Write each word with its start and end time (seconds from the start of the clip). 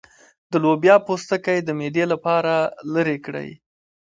د 0.51 0.53
لوبیا 0.63 0.95
پوستکی 1.05 1.57
د 1.63 1.69
معدې 1.79 2.05
لپاره 2.13 2.53
لرې 2.93 3.17
کړئ 3.25 3.49